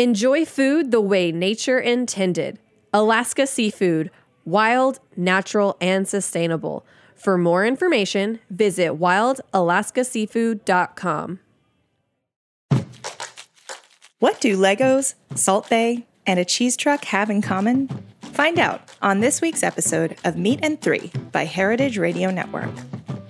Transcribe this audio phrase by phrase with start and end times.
[0.00, 2.60] Enjoy food the way nature intended.
[2.92, 4.12] Alaska Seafood,
[4.44, 6.86] wild, natural, and sustainable.
[7.16, 11.40] For more information, visit wildalaskaseafood.com.
[14.20, 17.88] What do Legos, Salt Bae, and a cheese truck have in common?
[18.22, 22.70] Find out on this week's episode of Meat and Three by Heritage Radio Network.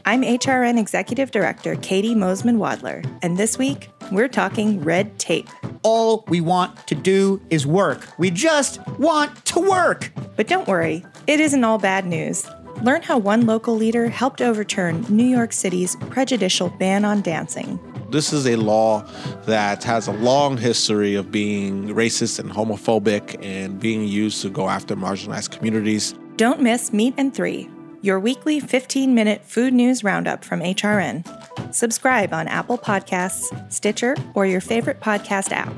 [0.08, 5.50] I'm HRN Executive Director Caity Moseman Wadler, and this week we're talking red tape.
[5.82, 8.08] All we want to do is work.
[8.16, 10.10] We just want to work.
[10.34, 12.48] But don't worry, it isn't all bad news.
[12.80, 17.78] Learn how one local leader helped overturn New York City's prejudicial ban on dancing.
[18.08, 19.02] This is a law
[19.44, 24.70] that has a long history of being racist and homophobic and being used to go
[24.70, 26.14] after marginalized communities.
[26.36, 27.68] Don't miss Meat and Three,
[28.02, 31.74] your weekly 15 minute food news roundup from HRN.
[31.74, 35.72] Subscribe on Apple Podcasts, Stitcher, or your favorite podcast app.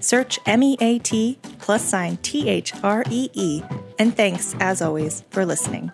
[0.00, 3.62] Search M E A T plus sign T H R E E.
[3.98, 5.90] And thanks, as always, for listening.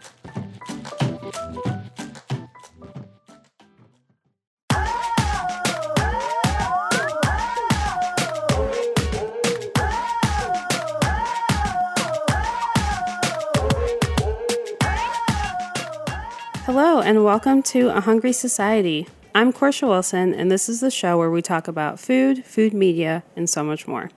[17.05, 19.07] And welcome to A Hungry Society.
[19.35, 23.25] I'm Portia Wilson, and this is the show where we talk about food, food media,
[23.37, 24.11] and so much more.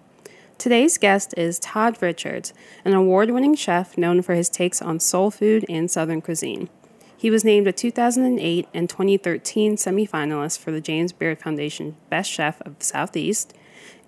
[0.58, 2.54] Today's guest is Todd Richards,
[2.86, 6.70] an award winning chef known for his takes on soul food and Southern cuisine.
[7.18, 12.62] He was named a 2008 and 2013 semifinalist for the James Beard Foundation Best Chef
[12.62, 13.54] of the Southeast,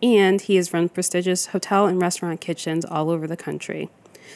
[0.01, 3.89] and he has run prestigious hotel and restaurant kitchens all over the country.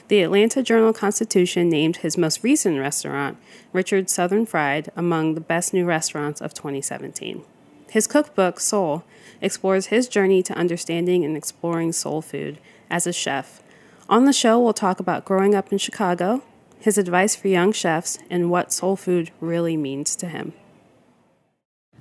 [0.07, 3.37] The Atlanta Journal Constitution named his most recent restaurant,
[3.71, 7.43] Richard's Southern Fried, among the best new restaurants of 2017.
[7.89, 9.03] His cookbook, Soul,
[9.41, 12.57] explores his journey to understanding and exploring soul food
[12.89, 13.61] as a chef.
[14.09, 16.43] On the show, we'll talk about growing up in Chicago,
[16.79, 20.53] his advice for young chefs, and what soul food really means to him.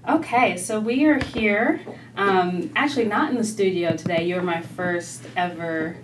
[0.08, 1.81] Okay, so we are here.
[2.16, 4.26] Um, actually, not in the studio today.
[4.26, 5.97] You're my first ever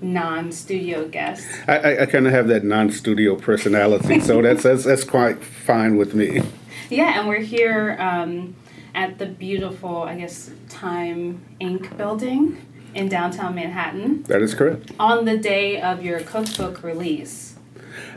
[0.00, 1.46] non-studio guest.
[1.66, 5.96] I, I, I kind of have that non-studio personality, so that's, that's that's quite fine
[5.96, 6.42] with me.
[6.90, 8.56] Yeah, and we're here um,
[8.94, 11.96] at the beautiful, I guess, Time Inc.
[11.96, 12.64] building
[12.94, 14.92] in downtown Manhattan That is correct.
[14.98, 17.56] on the day of your cookbook release.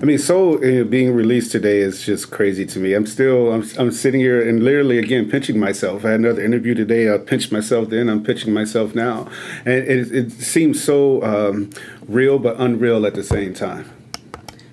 [0.01, 2.93] I mean, so uh, being released today is just crazy to me.
[2.93, 6.05] I'm still, I'm, I'm sitting here and literally again pinching myself.
[6.05, 7.13] I had another interview today.
[7.13, 8.09] I pinched myself then.
[8.09, 9.29] I'm pinching myself now,
[9.65, 11.69] and it, it seems so um,
[12.07, 13.89] real but unreal at the same time.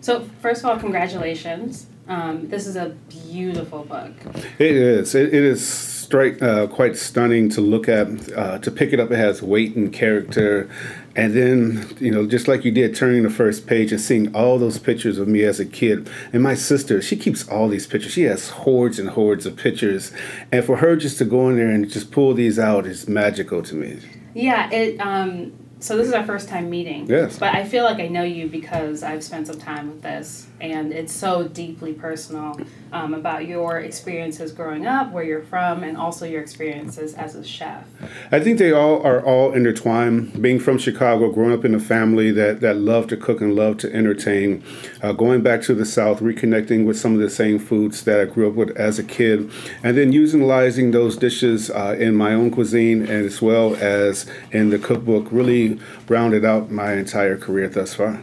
[0.00, 1.86] So, first of all, congratulations.
[2.08, 4.12] Um, this is a beautiful book.
[4.58, 5.14] It is.
[5.14, 5.68] It, it is
[6.08, 8.32] straight, uh, quite stunning to look at.
[8.32, 10.70] Uh, to pick it up, it has weight and character.
[11.18, 14.56] And then, you know, just like you did, turning the first page and seeing all
[14.56, 16.08] those pictures of me as a kid.
[16.32, 18.12] And my sister, she keeps all these pictures.
[18.12, 20.12] She has hordes and hordes of pictures.
[20.52, 23.64] And for her just to go in there and just pull these out is magical
[23.64, 23.98] to me.
[24.32, 25.00] Yeah, it.
[25.00, 27.08] Um, so this is our first time meeting.
[27.08, 27.36] Yes.
[27.36, 30.92] But I feel like I know you because I've spent some time with this, and
[30.92, 32.60] it's so deeply personal
[32.92, 37.44] um, about your experiences growing up, where you're from, and also your experiences as a
[37.44, 37.84] chef.
[38.32, 40.40] I think they all are all intertwined.
[40.40, 43.80] Being from Chicago, growing up in a family that, that loved to cook and loved
[43.80, 44.62] to entertain,
[45.02, 48.24] uh, going back to the South, reconnecting with some of the same foods that I
[48.24, 49.50] grew up with as a kid,
[49.82, 54.70] and then utilizing those dishes uh, in my own cuisine and as well as in
[54.70, 58.22] the cookbook really rounded out my entire career thus far.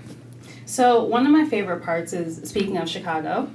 [0.65, 3.49] So one of my favorite parts is speaking of Chicago.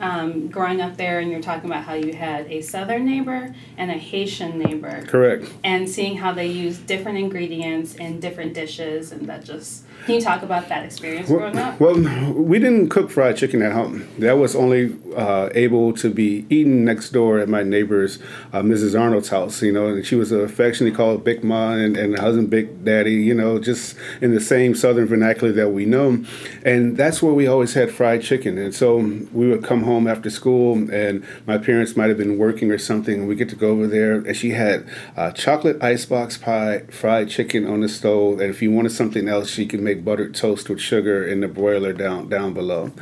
[0.00, 3.90] Um, growing up there, and you're talking about how you had a Southern neighbor and
[3.90, 5.04] a Haitian neighbor.
[5.06, 5.52] Correct.
[5.62, 10.20] and seeing how they use different ingredients in different dishes and that just can you
[10.20, 11.94] talk about that experience growing up Well,
[12.32, 14.08] we didn't cook fried chicken at home.
[14.18, 18.18] That was only uh, able to be eaten next door at my neighbor's,
[18.52, 18.98] uh, Mrs.
[18.98, 19.62] Arnold's house.
[19.62, 23.14] You know, and she was affectionately called Big Ma and, and husband Big Daddy.
[23.14, 26.24] You know, just in the same Southern vernacular that we know,
[26.64, 28.58] and that's where we always had fried chicken.
[28.58, 32.70] And so we would come home after school, and my parents might have been working
[32.70, 36.38] or something, and we get to go over there, and she had uh, chocolate icebox
[36.38, 39.91] pie, fried chicken on the stove, and if you wanted something else, she could make
[39.94, 42.92] buttered toast with sugar in the broiler down down below.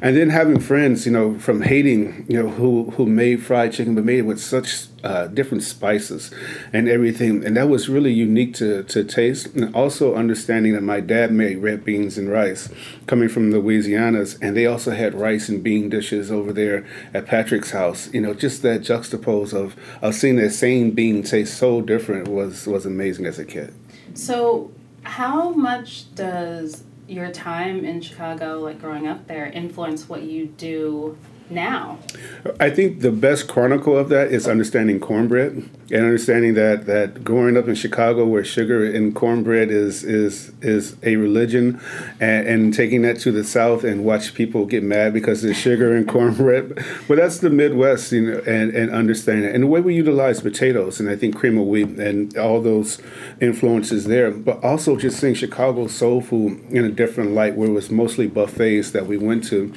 [0.00, 3.94] And then having friends, you know, from Haiti, you know, who who made fried chicken,
[3.94, 6.32] but made it with such uh, different spices
[6.72, 9.54] and everything, and that was really unique to to taste.
[9.54, 12.68] And also understanding that my dad made red beans and rice,
[13.06, 17.70] coming from Louisiana's, and they also had rice and bean dishes over there at Patrick's
[17.70, 18.12] house.
[18.12, 22.66] You know, just that juxtapose of of seeing that same bean taste so different was
[22.66, 23.74] was amazing as a kid.
[24.14, 24.70] So,
[25.02, 31.16] how much does your time in Chicago, like growing up there, influence what you do
[31.52, 31.98] now?
[32.58, 37.56] I think the best chronicle of that is understanding cornbread and understanding that that growing
[37.56, 41.80] up in Chicago, where sugar and cornbread is is is a religion,
[42.18, 45.94] and, and taking that to the South and watch people get mad because there's sugar
[45.94, 46.84] and cornbread.
[47.08, 49.54] But that's the Midwest, you know, and and understanding it.
[49.54, 53.00] and the way we utilize potatoes, and I think cream of wheat and all those
[53.40, 54.30] influences there.
[54.30, 58.26] But also just seeing Chicago soul food in a different light, where it was mostly
[58.26, 59.72] buffets that we went to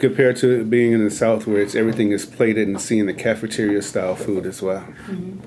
[0.00, 3.82] compared to being in the South where it's everything is plated and seeing the cafeteria
[3.82, 4.80] style food as well.
[4.80, 5.38] Mm-hmm.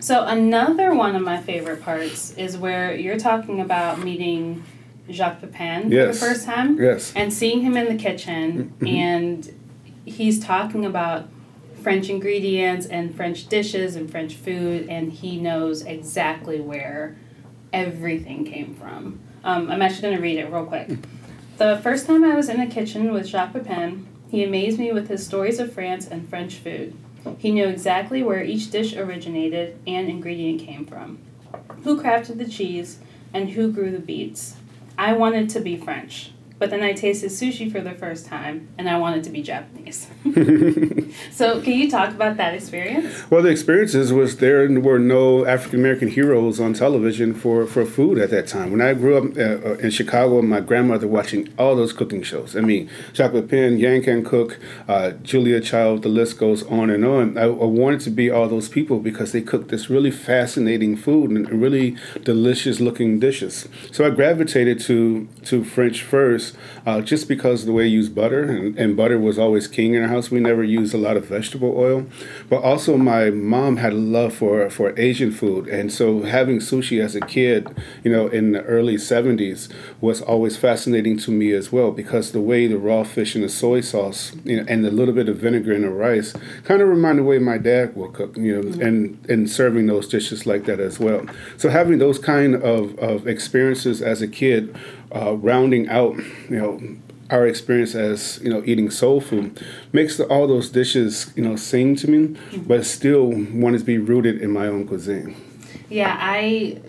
[0.00, 4.62] So another one of my favorite parts is where you're talking about meeting
[5.10, 6.18] Jacques Pepin yes.
[6.18, 6.78] for the first time.
[6.78, 7.12] Yes.
[7.16, 8.86] And seeing him in the kitchen mm-hmm.
[8.86, 9.54] and
[10.04, 11.28] he's talking about
[11.82, 17.16] French ingredients and French dishes and French food and he knows exactly where
[17.72, 19.20] everything came from.
[19.42, 20.90] Um, I'm actually going to read it real quick.
[21.60, 25.08] The first time I was in the kitchen with Jacques Pepin, he amazed me with
[25.08, 26.96] his stories of France and French food.
[27.36, 31.18] He knew exactly where each dish originated and ingredient came from,
[31.84, 33.00] who crafted the cheese,
[33.34, 34.56] and who grew the beets.
[34.96, 36.32] I wanted to be French.
[36.60, 40.08] But then I tasted sushi for the first time and I wanted to be Japanese.
[41.32, 43.30] so, can you talk about that experience?
[43.30, 48.18] Well, the experiences was there were no African American heroes on television for, for food
[48.18, 48.70] at that time.
[48.72, 52.54] When I grew up uh, uh, in Chicago, my grandmother watching all those cooking shows.
[52.54, 57.06] I mean, Jacques Pepin, Yan Can Cook, uh, Julia Child, the list goes on and
[57.06, 57.38] on.
[57.38, 61.30] I, I, wanted to be all those people because they cooked this really fascinating food
[61.30, 63.66] and really delicious looking dishes.
[63.92, 66.49] So I gravitated to, to French first
[66.86, 70.02] uh, just because the way we use butter, and, and, butter was always king in
[70.02, 70.30] our house.
[70.30, 72.06] We never used a lot of vegetable oil,
[72.48, 77.02] but also my mom had a love for for Asian food, and so having sushi
[77.02, 77.68] as a kid,
[78.04, 79.68] you know, in the early '70s
[80.00, 83.48] was always fascinating to me as well because the way the raw fish and the
[83.48, 86.88] soy sauce, you know, and a little bit of vinegar in the rice kind of
[86.88, 88.82] remind the way my dad will cook, you know, mm-hmm.
[88.82, 91.24] and and serving those dishes like that as well.
[91.56, 94.76] So having those kind of, of experiences as a kid
[95.14, 96.16] uh, rounding out,
[96.48, 96.80] you know,
[97.30, 101.56] our experience as you know eating soul food makes the, all those dishes you know
[101.56, 102.62] sing to me, mm-hmm.
[102.62, 105.36] but still want to be rooted in my own cuisine.
[105.88, 106.80] Yeah, I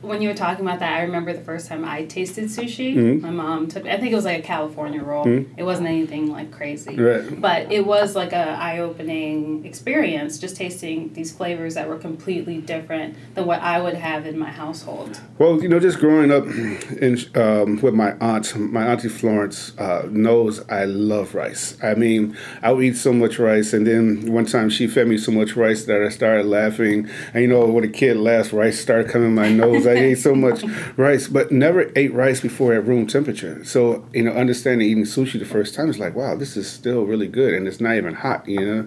[0.00, 2.94] when you were talking about that, I remember the first time I tasted sushi.
[2.94, 3.22] Mm-hmm.
[3.22, 3.84] My mom took.
[3.84, 5.24] I think it was like a California roll.
[5.24, 5.58] Mm-hmm.
[5.58, 7.40] It wasn't anything like crazy, right.
[7.40, 10.38] but it was like a eye opening experience.
[10.38, 14.50] Just tasting these flavors that were completely different than what I would have in my
[14.50, 15.20] household.
[15.38, 20.06] Well, you know, just growing up in um, with my aunt, my auntie Florence uh,
[20.10, 21.76] knows I love rice.
[21.82, 25.18] I mean, I would eat so much rice, and then one time she fed me
[25.18, 27.08] so much rice that I started laughing.
[27.34, 29.87] And you know, when a kid laughs, rice started coming in my nose.
[29.88, 30.64] I ate so much
[30.96, 33.64] rice, but never ate rice before at room temperature.
[33.64, 37.04] So, you know, understanding eating sushi the first time is like, wow, this is still
[37.04, 38.82] really good and it's not even hot, you know?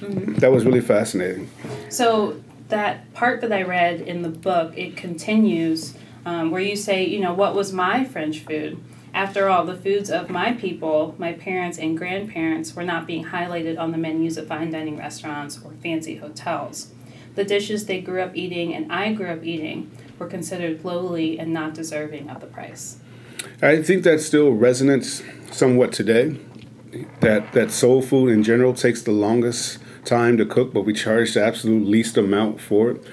[0.00, 0.34] Mm-hmm.
[0.34, 1.50] That was really fascinating.
[1.88, 5.94] So, that part that I read in the book, it continues
[6.26, 8.78] um, where you say, you know, what was my French food?
[9.14, 13.78] After all, the foods of my people, my parents and grandparents, were not being highlighted
[13.78, 16.92] on the menus of fine dining restaurants or fancy hotels.
[17.34, 21.52] The dishes they grew up eating and I grew up eating were considered lowly and
[21.52, 22.98] not deserving of the price.
[23.62, 25.22] I think that still resonates
[25.52, 26.38] somewhat today.
[27.20, 31.34] That that soul food in general takes the longest time to cook, but we charge
[31.34, 33.04] the absolute least amount for it.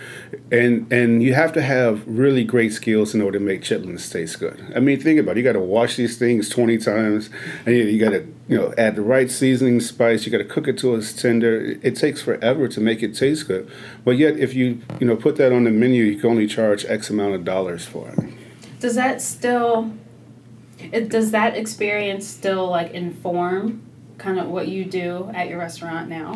[0.51, 4.39] And and you have to have really great skills in order to make chitlins taste
[4.39, 4.73] good.
[4.75, 5.37] I mean, think about it.
[5.37, 7.29] You got to wash these things twenty times,
[7.65, 10.25] and you, you got to you know add the right seasoning, spice.
[10.25, 11.77] You got to cook it till it's tender.
[11.81, 13.69] It takes forever to make it taste good.
[14.03, 16.85] But yet, if you you know put that on the menu, you can only charge
[16.85, 18.33] X amount of dollars for it.
[18.79, 19.93] Does that still?
[20.77, 23.81] It, does that experience still like inform
[24.17, 26.33] kind of what you do at your restaurant now?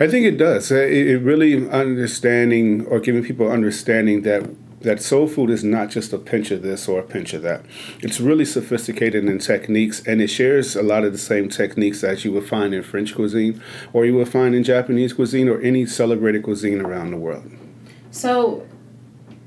[0.00, 0.70] I think it does.
[0.70, 4.48] It, it really understanding or giving people understanding that
[4.82, 7.64] that soul food is not just a pinch of this or a pinch of that.
[8.00, 12.24] It's really sophisticated in techniques, and it shares a lot of the same techniques that
[12.24, 13.62] you would find in French cuisine,
[13.92, 17.50] or you would find in Japanese cuisine, or any celebrated cuisine around the world.
[18.10, 18.66] So,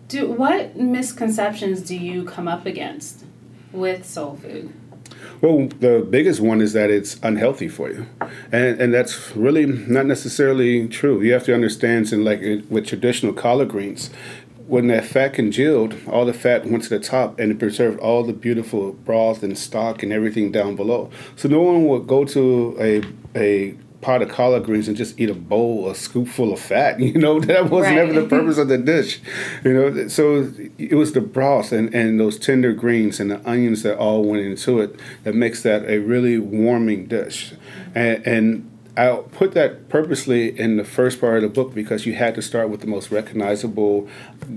[0.07, 3.25] do what misconceptions do you come up against
[3.71, 4.73] with soul food?
[5.41, 8.05] Well, the biggest one is that it's unhealthy for you,
[8.51, 11.21] and and that's really not necessarily true.
[11.21, 14.09] You have to understand, like with traditional collard greens,
[14.67, 18.23] when that fat congealed, all the fat went to the top and it preserved all
[18.23, 21.09] the beautiful broth and stock and everything down below.
[21.35, 23.03] So no one would go to a
[23.37, 26.99] a pot of collard greens and just eat a bowl, a scoop full of fat.
[27.05, 27.95] You know, that was Right.
[27.95, 29.19] never the purpose of the dish.
[29.63, 33.81] You know, so it was the broth and, and those tender greens and the onions
[33.81, 37.53] that all went into it that makes that a really warming dish.
[37.95, 42.13] And, and I put that purposely in the first part of the book because you
[42.13, 44.07] had to start with the most recognizable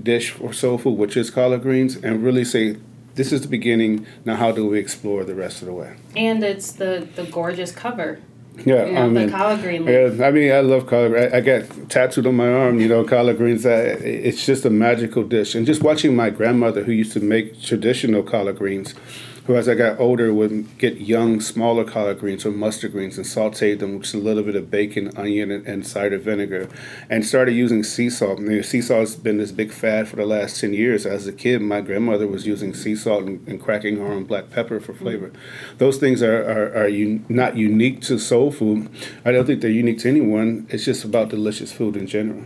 [0.03, 2.77] dish for soul food, which is collard greens, and really say,
[3.15, 4.05] this is the beginning.
[4.25, 5.95] Now, how do we explore the rest of the way?
[6.15, 8.19] And it's the the gorgeous cover.
[8.65, 11.33] Yeah, You know, I mean, collard green yeah, I mean, I love collard.
[11.33, 13.65] I, I got tattooed on my arm, you know, collard greens.
[13.65, 15.55] I, it's just a magical dish.
[15.55, 18.93] And just watching my grandmother, who used to make traditional collard greens,
[19.49, 23.25] who as I got older would get young, smaller collard greens or mustard greens and
[23.25, 26.69] saute them with just a little bit of bacon, onion, and, and cider vinegar,
[27.09, 28.37] and started using sea salt.
[28.37, 31.03] And, you know, sea salt has been this big fad for the last ten years.
[31.07, 34.51] As a kid, my grandmother was using sea salt and, and cracking her own black
[34.51, 34.99] pepper for mm.
[34.99, 35.31] flavor.
[35.79, 38.87] Those things are are, are un, not unique to soul food.
[39.25, 40.67] I don't think they're unique to anyone.
[40.69, 42.43] It's just about delicious food in general.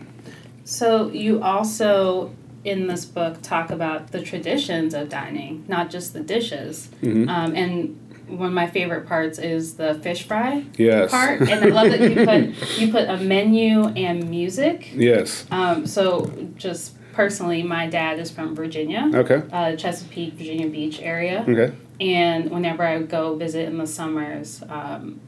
[0.63, 2.33] So you also
[2.63, 6.89] in this book talk about the traditions of dining, not just the dishes.
[7.01, 7.29] Mm-hmm.
[7.29, 11.12] Um, and one of my favorite parts is the fish fry Yes.
[11.12, 14.91] part, and I love that you put you put a menu and music.
[14.93, 15.46] Yes.
[15.51, 19.43] Um, so just personally, my dad is from Virginia, Okay.
[19.51, 21.46] uh, Chesapeake, Virginia Beach area.
[21.48, 21.75] Okay.
[22.00, 25.20] And whenever I would go visit in the summers, um,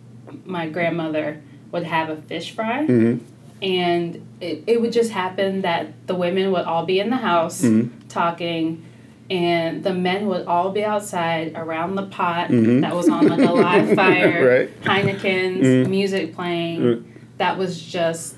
[0.45, 2.87] my grandmother would have a fish fry.
[2.87, 3.23] Mm-hmm.
[3.61, 7.61] And it, it would just happen that the women would all be in the house
[7.61, 8.07] Mm-hmm.
[8.09, 8.85] talking,
[9.29, 12.81] and the men would all be outside around the pot Mm-hmm.
[12.81, 14.81] that was on like a live fire, Right.
[14.83, 15.89] Heinekens, Mm-hmm.
[15.89, 17.11] music playing.
[17.37, 18.35] That was just,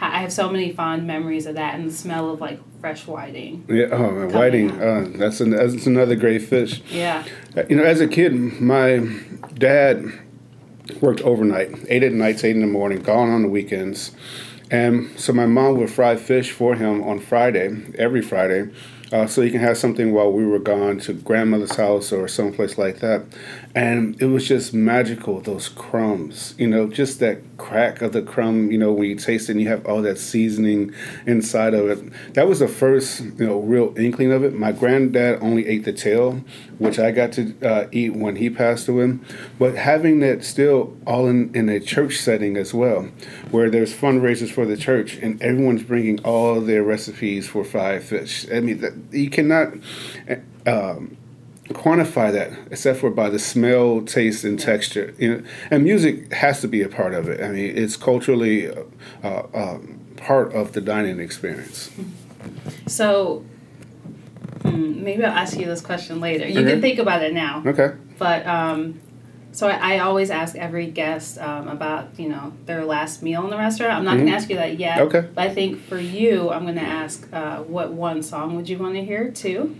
[0.00, 3.64] I have so many fond memories of that and the smell of like fresh whiting.
[3.68, 3.86] Yeah.
[3.92, 4.70] Oh, man, whiting.
[4.80, 6.82] Uh, that's an, that's another great fish.
[6.90, 7.24] Yeah.
[7.56, 8.98] Uh, You know, as a kid, my
[9.54, 10.04] dad
[11.00, 14.12] worked overnight, eight at nights, eight in the morning, gone on the weekends.
[14.70, 18.70] And so my mom would fry fish for him on Friday, every Friday,
[19.12, 22.78] uh, so he can have something while we were gone to grandmother's house or someplace
[22.78, 23.24] like that.
[23.72, 28.72] And it was just magical, those crumbs, you know, just that crack of the crumb,
[28.72, 30.92] you know, when you taste it and you have all that seasoning
[31.24, 32.34] inside of it.
[32.34, 34.54] That was the first, you know, real inkling of it.
[34.54, 36.42] My granddad only ate the tail,
[36.78, 39.18] which I got to uh, eat when he passed away.
[39.56, 43.08] But having that still all in, in a church setting as well,
[43.52, 48.46] where there's fundraisers for the church and everyone's bringing all their recipes for fried fish.
[48.52, 49.74] I mean, you cannot.
[50.66, 51.16] Um,
[51.72, 55.14] quantify that except for by the smell, taste, and texture.
[55.18, 57.42] You know, and music has to be a part of it.
[57.42, 58.82] I mean, it's culturally uh,
[59.22, 61.90] uh, um, part of the dining experience.
[62.86, 63.44] So
[64.62, 66.46] hmm, maybe I'll ask you this question later.
[66.46, 66.72] You Okay.
[66.72, 67.62] can think about it now.
[67.66, 67.92] Okay.
[68.18, 69.00] But um,
[69.52, 73.50] so I, I always ask every guest um, about you know their last meal in
[73.50, 73.94] the restaurant.
[73.94, 74.98] I'm not going to ask you that yet.
[74.98, 75.16] Mm-hmm.
[75.16, 75.28] Okay.
[75.34, 78.78] But I think for you, I'm going to ask uh, what one song would you
[78.78, 79.76] want to hear too?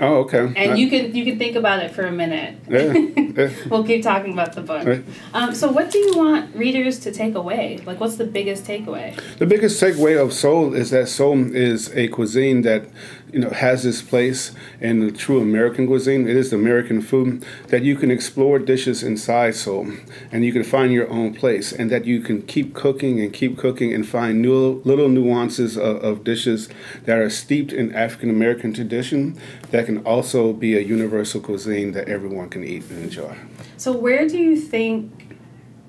[0.00, 0.38] Oh, okay.
[0.56, 2.56] And I- you can you can think about it for a minute.
[2.68, 3.50] Yeah, yeah.
[3.68, 4.86] we'll keep talking about the book.
[4.86, 5.04] Right.
[5.34, 7.80] Um, so what do you want readers to take away?
[7.84, 9.18] Like, what's the biggest takeaway?
[9.38, 12.84] The biggest takeaway of soul is that soul is a cuisine that
[13.32, 16.28] you know has this place in the true American cuisine.
[16.28, 19.92] It is American food that you can explore dishes inside soul,
[20.32, 23.58] and you can find your own place, and that you can keep cooking and keep
[23.58, 26.68] cooking and find new little nuances of, of dishes
[27.04, 29.38] that are steeped in African American tradition
[29.70, 33.36] that can also be a universal cuisine that everyone can eat and enjoy.
[33.76, 35.36] So where do you think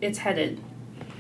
[0.02, 0.62] it's headed?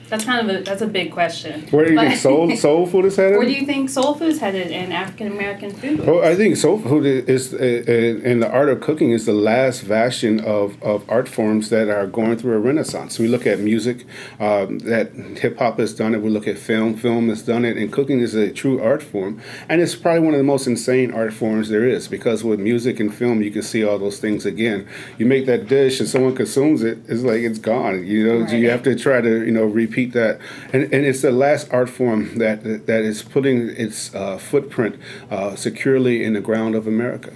[0.09, 1.67] That's kind of a that's a big question.
[1.71, 3.37] Where do you But- think soul soul food is headed?
[3.37, 6.05] Where do you think soul food's headed in African American food?
[6.05, 9.87] Well, I think soul food is, is in the art of cooking is the last
[9.87, 13.19] bastion of, of art forms that are going through a renaissance.
[13.19, 14.05] We look at music,
[14.39, 16.21] um, that hip hop has done it.
[16.21, 19.41] We look at film, film has done it, and cooking is a true art form.
[19.67, 22.99] And it's probably one of the most insane art forms there is because with music
[22.99, 24.87] and film, you can see all those things again.
[25.17, 28.05] You make that dish and someone consumes it, it's like it's gone.
[28.05, 28.53] You know, Right.
[28.53, 30.39] you have to try to you know repeat that,
[30.73, 34.95] and and it's the last art form that that is putting its uh, footprint
[35.31, 37.31] uh, securely in the ground of America.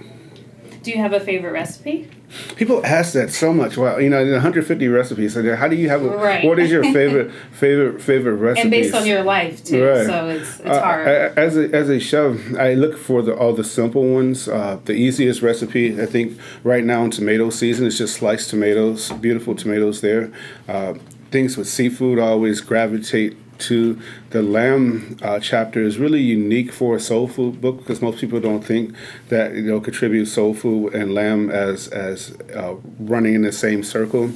[0.83, 2.09] Do you have a favorite recipe?
[2.57, 3.77] People ask that so much.
[3.77, 5.33] Well, you know, the 150 recipes.
[5.35, 6.01] So how do you have?
[6.03, 6.43] A, Right.
[6.43, 8.61] What is your favorite favorite favorite recipe?
[8.63, 10.05] And based on your life too, Right.
[10.05, 11.07] so it's it's Uh, hard.
[11.07, 14.47] I- as a as a chef, I look for the all the simple ones.
[14.49, 19.11] Uh, the easiest recipe, I think, right now in tomato season is just sliced tomatoes,
[19.21, 20.31] beautiful tomatoes there.
[20.67, 20.95] Uh,
[21.33, 23.99] things with seafood always gravitate to.
[24.29, 28.39] The lamb uh, chapter is really unique for a soul food book because most people
[28.39, 28.95] don't think
[29.29, 33.83] that you know contribute soul food and lamb as as uh, running in the same
[33.83, 34.31] circle.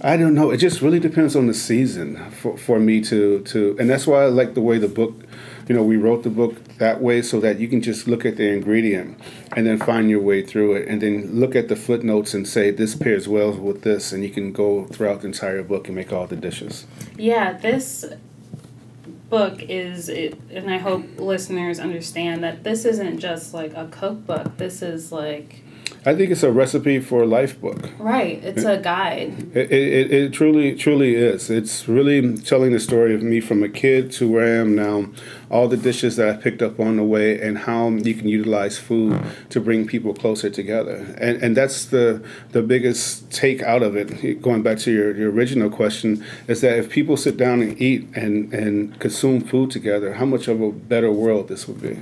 [0.00, 0.50] I don't know.
[0.50, 4.22] It just really depends on the season for, for me to to, and that's why
[4.22, 5.14] I like the way the book,
[5.68, 8.36] you know, we wrote the book that way so that you can just look at
[8.36, 9.18] the ingredient
[9.56, 12.70] and then find your way through it, and then look at the footnotes and say
[12.70, 16.12] this pairs well with this, and you can go throughout the entire book and make
[16.12, 16.86] all the dishes.
[17.16, 18.04] Yeah, this
[19.28, 24.58] book is it, and I hope listeners understand that this isn't just like a cookbook.
[24.58, 25.64] This is like
[26.04, 27.90] I think it's a recipe for life book.
[27.98, 28.42] right.
[28.42, 29.56] It's a guide.
[29.56, 31.50] It, it, it truly, truly is.
[31.50, 35.06] It's really telling the story of me from a kid to where I am now,
[35.50, 38.78] all the dishes that I picked up on the way, and how you can utilize
[38.78, 41.14] food to bring people closer together.
[41.18, 45.30] And, and that's the, the biggest take out of it, going back to your, your
[45.30, 50.14] original question, is that if people sit down and eat and, and consume food together,
[50.14, 51.98] how much of a better world this would be.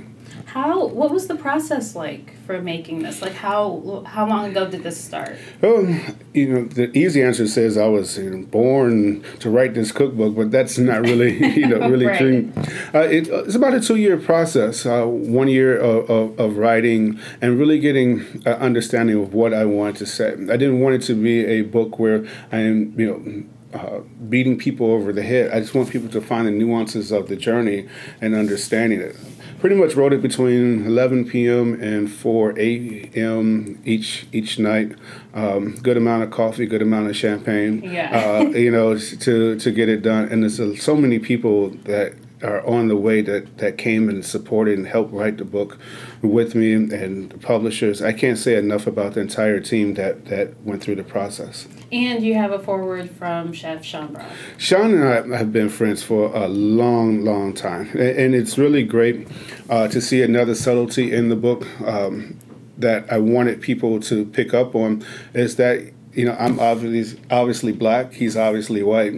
[0.47, 0.87] How?
[0.87, 3.21] What was the process like for making this?
[3.21, 5.35] Like how how long ago did this start?
[5.61, 5.99] Um,
[6.33, 10.35] you know, the easy answer says I was you know, born to write this cookbook,
[10.35, 12.17] but that's not really, you know, really Right.
[12.17, 12.51] true.
[12.95, 14.85] Uh, it, it's about a two-year process.
[14.85, 19.65] Uh, one year of, of, of writing and really getting an understanding of what I
[19.65, 20.31] wanted to say.
[20.31, 23.43] I didn't want it to be a book where I am, you know.
[23.73, 23.99] Uh,
[24.29, 25.51] beating people over the head.
[25.51, 27.85] I just want people to find the nuances of the journey
[28.21, 29.15] and understanding it.
[29.59, 31.81] Pretty much wrote it between 11 p.m.
[31.81, 33.81] and 4 a.m.
[33.85, 34.93] each each night.
[35.33, 37.81] Um, good amount of coffee, good amount of champagne.
[37.83, 38.43] Yeah.
[38.45, 40.25] Uh, you know, to to get it done.
[40.25, 44.23] And there's uh, so many people that are on the way that, that came and
[44.23, 45.79] supported and helped write the book
[46.21, 48.01] with me and the publishers.
[48.01, 51.67] I can't say enough about the entire team that, that went through the process.
[51.91, 54.29] And you have a foreword from Chef Sean Brock.
[54.57, 59.25] Sean and I have been friends for a long, long time, and it's really great
[59.69, 62.37] uh, to see another subtlety in the book um,
[62.77, 65.05] that I wanted people to pick up on.
[65.33, 69.13] Is that you know I'm obviously obviously black, he's obviously white,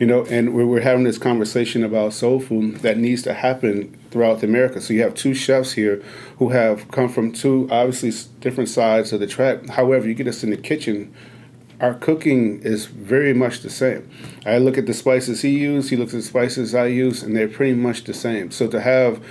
[0.00, 3.98] you know, and we're, we're having this conversation about soul food that needs to happen
[4.10, 4.80] throughout America.
[4.80, 6.02] So you have two chefs here
[6.38, 9.68] who have come from two obviously different sides of the track.
[9.68, 11.12] However, you get us in the kitchen
[11.80, 14.08] our cooking is very much the same.
[14.46, 17.36] I look at the spices he used, he looks at the spices I use, and
[17.36, 18.50] they're pretty much the same.
[18.50, 19.22] So to have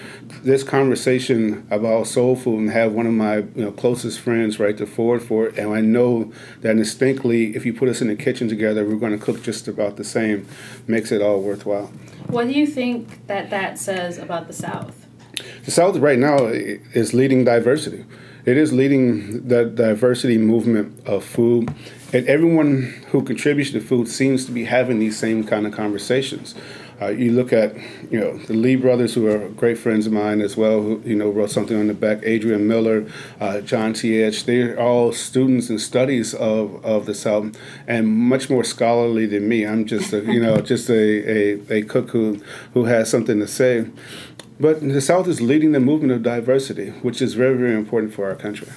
[0.43, 4.77] this conversation about soul food and have one of my you know, closest friends write
[4.77, 8.15] the forward for it, and I know that instinctly, if you put us in the
[8.15, 10.47] kitchen together, we're going to cook just about the same,
[10.87, 11.91] makes it all worthwhile.
[12.27, 15.07] What do you think that that says about the South?
[15.65, 18.05] The South right now is leading diversity.
[18.45, 21.73] It is leading the diversity movement of food,
[22.11, 26.53] and everyone who contributes to food seems to be having these same kind of conversations.
[27.01, 27.75] Uh, you look at,
[28.11, 31.15] you know, the Lee brothers, who are great friends of mine as well, who you
[31.15, 32.19] know wrote something on the back.
[32.23, 34.21] Adrian Miller, uh, John T.
[34.21, 39.47] Edge They're all students and studies of, of the South, and much more scholarly than
[39.47, 39.65] me.
[39.65, 42.41] I'm just, a, you know, just a, a, a cook who
[42.73, 43.85] who has something to say.
[44.59, 48.29] But the South is leading the movement of diversity, which is very, very important for
[48.29, 48.67] our country.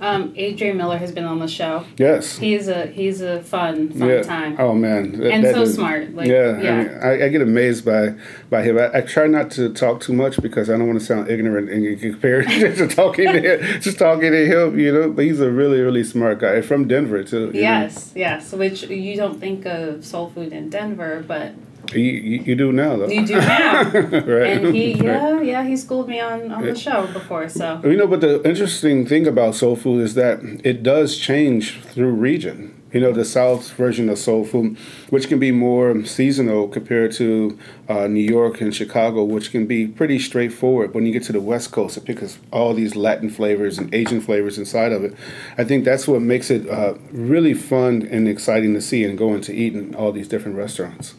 [0.00, 1.84] Um, Adrian Miller has been on the show.
[1.96, 2.36] Yes.
[2.36, 4.22] He's a he's a fun fun yeah.
[4.22, 4.56] time.
[4.58, 5.12] Oh man.
[5.12, 6.60] That- And that so smart, like, yeah.
[6.60, 6.72] yeah.
[6.72, 6.88] I, mean,
[7.22, 8.14] I, I get amazed by
[8.50, 8.78] by him.
[8.78, 11.70] I, I try not to talk too much because I don't want to sound ignorant
[11.70, 14.76] and compared to talking to him, just talking to him.
[14.76, 17.46] You know, but he's a really, really smart guy from Denver too.
[17.46, 17.60] you know.
[17.60, 18.50] Yes, yes.
[18.52, 21.52] Which you don't think of soul food in Denver, but
[21.92, 23.08] You, you, you do now though.
[23.08, 23.82] you do now.
[23.92, 24.52] right.
[24.52, 25.04] and he, Right.
[25.04, 27.48] yeah, yeah, he schooled me on on the show before.
[27.48, 31.80] So You know, but the interesting thing about soul food is that it does change
[31.80, 32.74] through region.
[32.92, 34.76] You know, the South version of soul food,
[35.08, 39.86] which can be more seasonal compared to uh, New York and Chicago, which can be
[39.86, 40.92] pretty straightforward.
[40.92, 44.20] When you get to the West Coast, it picks all these Latin flavors and Asian
[44.20, 45.14] flavors inside of it.
[45.56, 49.40] I think that's what makes it uh, really fun and exciting to see and going
[49.42, 51.14] to eat in all these different restaurants.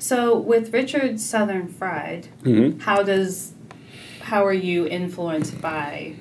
[0.00, 2.80] So with Richard Southern Fried, Mm-hmm.
[2.80, 3.52] how does
[4.22, 6.14] how are you influenced by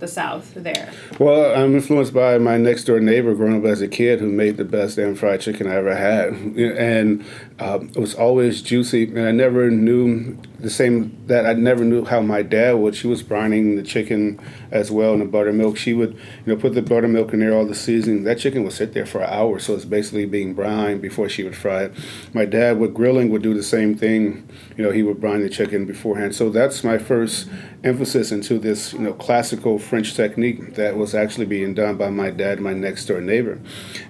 [0.00, 0.92] the South there?
[1.18, 4.56] Well, I'm influenced by my next door neighbor growing up as a kid who made
[4.56, 6.32] the best damn fried chicken I ever had.
[6.58, 7.24] And
[7.58, 9.04] um, it was always juicy.
[9.04, 12.96] And I never knew the same that I never knew how my dad would.
[12.96, 14.40] She was brining the chicken
[14.70, 15.76] as well in the buttermilk.
[15.76, 18.24] She would, you know, put the buttermilk in there, all the seasoning.
[18.24, 21.44] That chicken would sit there for an hour, so it's basically being brined before she
[21.44, 21.94] would fry it.
[22.32, 24.48] My dad with grilling would do the same thing.
[24.76, 26.34] You know, he would brine the chicken beforehand.
[26.34, 27.48] So that's my first
[27.84, 32.30] emphasis into this, you know, classical French technique that was actually being done by my
[32.30, 33.60] dad, my next door neighbor.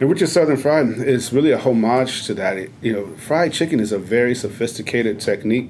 [0.00, 2.68] And Richard Southern Fried is really a homage to that.
[2.80, 5.68] You know, fried chicken is a very sophisticated technique.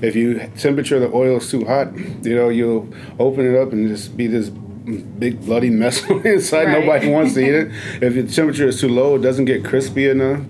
[0.00, 1.94] If you temperature the oil is too hot,
[2.24, 6.68] you know, you'll open it up and just be this big bloody mess inside.
[6.68, 6.80] Right.
[6.80, 7.72] Nobody wants to eat it.
[8.00, 10.40] If the temperature is too low, it doesn't get crispy enough.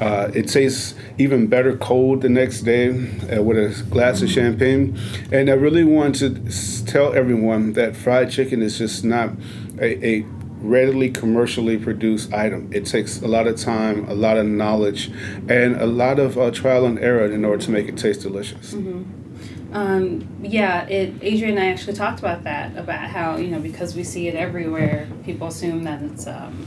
[0.00, 4.98] Uh, it tastes even better cold the next day uh, with a glass of champagne.
[5.30, 6.30] And I really want to
[6.84, 9.30] tell everyone that fried chicken is just not
[9.80, 10.26] a, a
[10.60, 12.70] readily commercially produced item.
[12.72, 15.10] It takes a lot of time, a lot of knowledge,
[15.48, 18.74] and a lot of uh, trial and error in order to make it taste delicious.
[19.72, 21.14] Um, yeah, it.
[21.20, 24.34] Adrian and I actually talked about that about how you know because we see it
[24.34, 26.66] everywhere, people assume that it's um,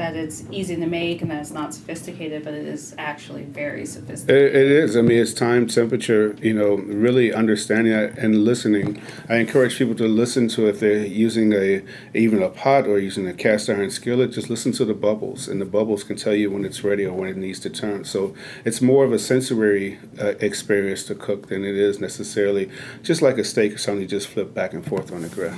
[0.00, 3.84] that it's easy to make and that it's not sophisticated, but it is actually very
[3.84, 4.54] sophisticated.
[4.54, 4.96] It, it is.
[4.96, 9.00] I mean, it's time, temperature, you know, really understanding that and listening.
[9.28, 11.82] I encourage people to listen to if they're using a
[12.14, 15.60] even a pot or using a cast iron skillet, just listen to the bubbles, and
[15.60, 18.04] the bubbles can tell you when it's ready or when it needs to turn.
[18.04, 18.34] So
[18.64, 22.70] it's more of a sensory uh, experience to cook than it is necessarily
[23.02, 25.56] just like a steak or something you just flip back and forth on the grill.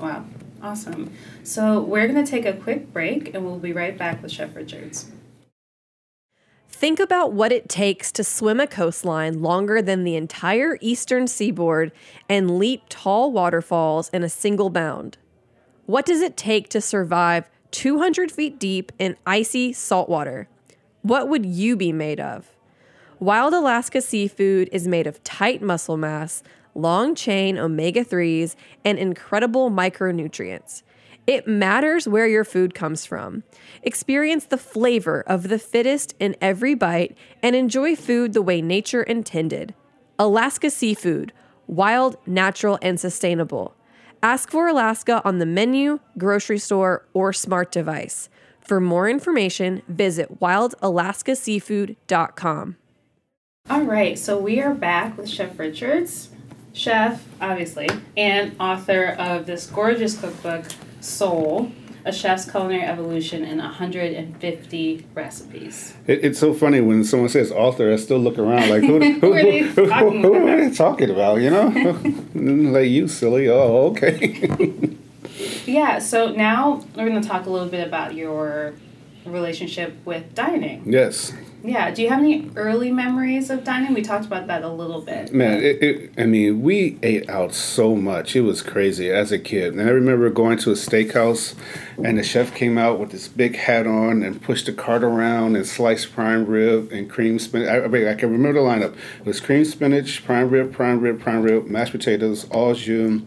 [0.00, 0.24] Wow,
[0.60, 1.12] awesome.
[1.44, 5.10] So we're gonna take a quick break, and we'll be right back with Chef Richards.
[6.70, 11.92] Think about what it takes to swim a coastline longer than the entire eastern seaboard
[12.30, 15.18] and leap tall waterfalls in a single bound.
[15.84, 20.48] What does it take to survive 200 feet deep in icy saltwater?
[21.02, 22.50] What would you be made of?
[23.20, 26.42] Wild Alaska seafood is made of tight muscle mass,
[26.74, 30.82] long chain omega 3s, and incredible micronutrients.
[31.26, 33.44] It matters where your food comes from.
[33.82, 39.02] Experience the flavor of the fittest in every bite and enjoy food the way nature
[39.02, 39.74] intended.
[40.18, 41.32] Alaska Seafood,
[41.66, 43.74] wild, natural, and sustainable.
[44.22, 48.28] Ask for Alaska on the menu, grocery store, or smart device.
[48.60, 52.76] For more information, visit wildalaskaseafood.com.
[53.70, 56.28] All right, so we are back with Chef Richards,
[56.72, 60.64] chef, obviously, and author of this gorgeous cookbook,
[61.04, 61.70] Soul,
[62.04, 65.94] A Chef's Culinary Evolution in 150 Recipes.
[66.06, 69.12] It, it's so funny when someone says author, I still look around like, who, who,
[69.20, 70.48] Who are they who, talking who about?
[70.48, 71.40] are they talking about?
[71.40, 71.68] You know,
[72.70, 73.48] like you silly.
[73.48, 74.90] Oh, okay.
[75.66, 78.74] Yeah, so now we're going to talk a little bit about your
[79.24, 80.82] relationship with dining.
[80.92, 81.32] yes,
[81.66, 83.94] Yeah, do you have any early memories of dining?
[83.94, 85.32] We talked about that a little bit.
[85.32, 85.62] man.
[85.62, 88.36] It, it, I mean, we ate out so much.
[88.36, 89.72] It was crazy as a kid.
[89.72, 91.54] And I remember going to a steakhouse,
[91.96, 95.56] and the chef came out with this big hat on and pushed the cart around
[95.56, 97.66] and sliced prime rib and cream spinach.
[97.70, 98.94] I, I, can remember the lineup.
[99.20, 103.22] It was cream spinach, prime rib, prime rib, prime rib, mashed potatoes, au jus,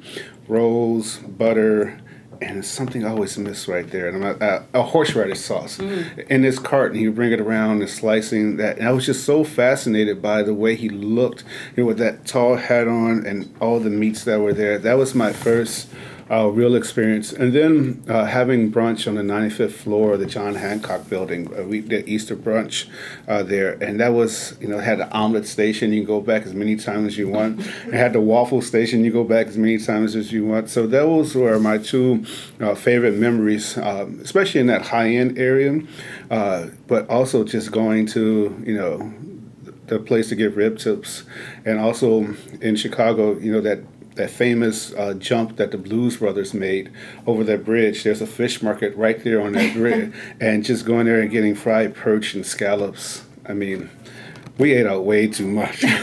[0.48, 2.00] rolls, butter.
[2.42, 6.42] And it's something I always miss right there, and I'm uh, a horseradish sauce in
[6.42, 8.78] this cart, and he would bring it around and slicing that.
[8.78, 11.44] And I was just so fascinated by the way he looked,
[11.76, 14.78] you know, with that tall hat on and all the meats that were there.
[14.78, 15.90] That was my first
[16.30, 17.32] uh, real experience.
[17.32, 21.54] And then uh, having brunch on the 95th floor of the John Hancock building.
[21.58, 22.88] Uh, we did Easter brunch
[23.28, 25.94] uh, there, and that was, you know, had the omelet station.
[25.94, 27.60] You can go back as many times as you want.
[27.60, 29.04] it had the waffle station.
[29.04, 30.70] You go back as many times as you want.
[30.70, 32.26] So those were my two
[32.60, 35.82] uh, favorite memories, um, especially in that high end area,
[36.30, 39.14] uh, but also just going to, you know,
[39.88, 41.24] the place to get rib tips,
[41.66, 43.80] and also in Chicago, you know that
[44.18, 46.92] that famous uh, jump that the Blues Brothers made
[47.26, 48.04] over that bridge.
[48.04, 51.56] There's a fish market right there on that bridge, and just going there and getting
[51.56, 53.24] fried perch and scallops.
[53.46, 53.90] I mean,
[54.58, 55.84] we ate out way too much.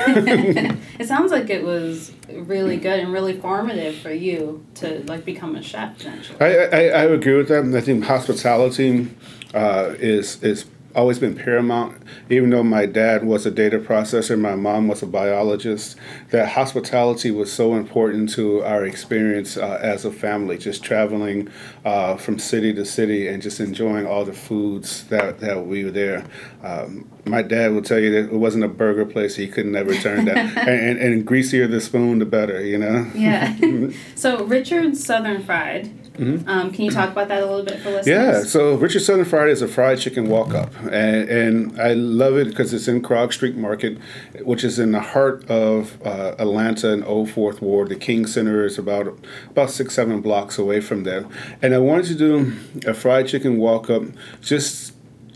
[0.96, 5.56] It sounds like it was really good and really formative for you to like become
[5.56, 6.40] a chef eventually.
[6.40, 7.64] I, I, I agree with that.
[7.64, 9.10] I think hospitality
[9.52, 12.00] uh, is is always been paramount.
[12.30, 15.96] Even though my dad was a data processor, my mom was a biologist.
[16.30, 21.48] That hospitality was so important to our experience uh, as a family, just traveling
[21.84, 25.90] uh, from city to city and just enjoying all the foods that, that we were
[25.90, 26.24] there.
[26.62, 29.94] Um, my dad would tell you that it wasn't a burger place he could never
[29.94, 32.64] turn down, and, and, and greasier the spoon, the better.
[32.64, 33.10] You know.
[33.14, 33.56] Yeah.
[34.14, 36.03] so Richard's Southern Fried.
[36.16, 38.06] Um, can you talk about that a little bit for listeners?
[38.06, 42.36] Yeah, so Richard Southern Fried is a fried chicken walk up, and, and I love
[42.36, 43.98] it because it's in Krog Street Market,
[44.42, 47.88] which is in the heart of uh, Atlanta and Old Fourth Ward.
[47.88, 49.18] The King Center is about
[49.50, 51.26] about six seven blocks away from there,
[51.60, 52.52] and I wanted to do
[52.86, 54.04] a fried chicken walk up
[54.40, 54.93] just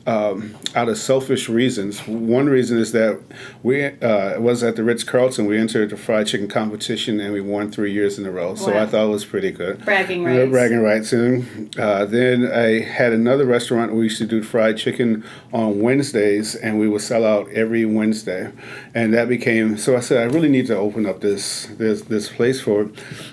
[0.09, 2.01] um, out of selfish reasons.
[2.09, 3.21] One reason is that
[3.62, 5.44] we uh, was at the Ritz Carlton.
[5.44, 8.55] We entered the fried chicken competition and we won three years in a row.
[8.55, 8.83] So Wow.
[8.83, 9.85] I thought it was pretty good.
[9.85, 10.51] Bragging rights.
[10.51, 11.12] bragging rights.
[11.12, 13.94] And uh, then I had another restaurant.
[13.94, 18.51] We used to do fried chicken on Wednesdays, and we would sell out every Wednesday.
[18.94, 19.94] And that became so.
[19.94, 22.90] I said I really need to open up this this this place for it.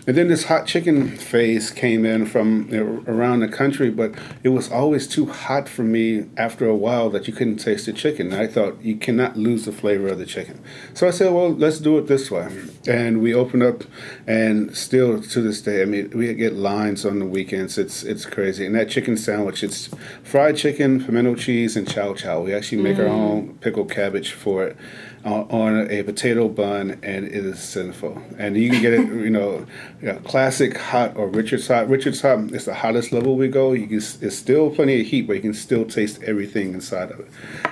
[0.08, 4.14] And then this hot chicken phase came in from you know, around the country, but
[4.44, 7.94] it was always too hot for me after a while that you couldn't taste the
[7.94, 8.34] chicken.
[8.34, 10.62] I thought you cannot lose the flavor of the chicken.
[10.94, 12.50] So I said, well, let's do it this way.
[12.88, 13.84] And we opened up,
[14.28, 17.78] and still to this day, I mean, we get lines on the weekends.
[17.78, 18.66] It's it's crazy.
[18.66, 19.90] And that chicken sandwich, it's
[20.24, 22.42] fried chicken, pimento cheese, and chow chow.
[22.42, 23.12] We actually make our mm.
[23.12, 24.78] own pickled cabbage for it
[25.26, 28.22] on, a potato bun, and it is sinful.
[28.38, 29.66] And you can get it, you know,
[30.02, 31.90] you know, classic hot or Richard's hot.
[31.90, 33.74] Richard's hot is the hottest level we go.
[33.74, 37.20] You can, it's still plenty of heat, but you can still taste everything inside of
[37.22, 37.28] it.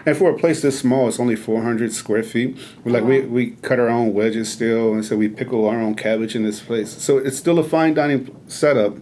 [0.05, 2.57] And for a place this small, it's only 400 square feet.
[2.83, 5.95] We're like we, we cut our own wedges still, and so we pickle our own
[5.95, 6.91] cabbage in this place.
[6.91, 8.97] So it's still a fine dining setup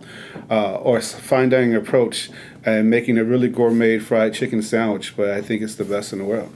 [0.49, 2.29] uh, or fine dining approach.
[2.63, 6.19] And making a really gourmet fried chicken sandwich, but I think it's the best in
[6.19, 6.53] the world.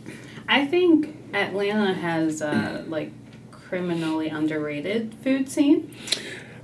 [0.47, 2.41] I think Atlanta has
[2.88, 3.12] like
[3.52, 5.93] criminally underrated food scene.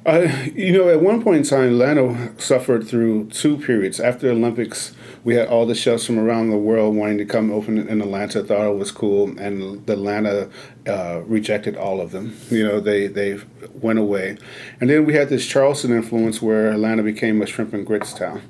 [0.04, 4.00] Uh, you know, at one point in time, Atlanta suffered through two periods.
[4.00, 7.52] After the Olympics, we had all the chefs from around the world wanting to come
[7.52, 10.50] open in Atlanta, thought it was cool, and the Atlanta
[10.88, 12.36] uh, rejected all of them.
[12.50, 13.40] You know, they they
[13.74, 14.38] went away,
[14.80, 18.42] and then we had this Charleston influence where Atlanta became a shrimp and grits town,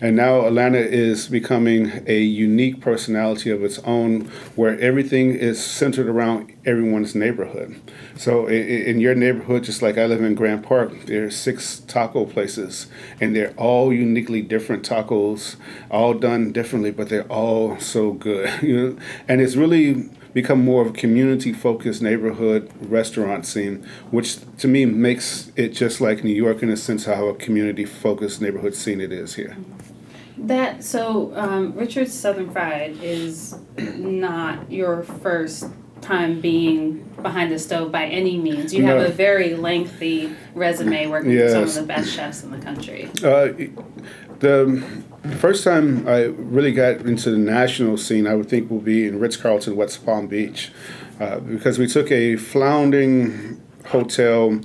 [0.00, 4.22] and now Atlanta is becoming a unique personality of its own,
[4.54, 7.76] where everything is centered around everyone's neighborhood.
[8.16, 11.30] So i- i- in your neighborhood, just like I live in Grant Park, there are
[11.30, 12.86] six taco places,
[13.20, 15.56] and they're all uniquely different tacos,
[15.90, 18.50] all done differently, but they're all so good.
[18.68, 18.96] You know,
[19.26, 20.10] and it's really
[20.42, 26.22] become more of a community-focused neighborhood restaurant scene, which to me makes it just like
[26.22, 29.56] New York in a sense how a community-focused neighborhood scene it is here.
[30.36, 35.64] That so um, Richard's Southern Fried is not your first
[36.00, 38.72] time being behind the stove by any means.
[38.72, 39.06] You have No.
[39.06, 43.10] a very lengthy resume working with some of the best chefs in the country.
[43.24, 43.48] Uh,
[44.38, 44.80] the
[45.38, 49.18] first time I really got into the national scene, I would think will be in
[49.18, 50.72] Ritz Carlton, West Palm Beach,
[51.20, 54.60] uh, because we took a floundering hotel